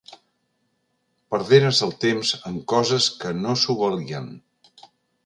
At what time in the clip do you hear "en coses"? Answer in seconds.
2.53-3.11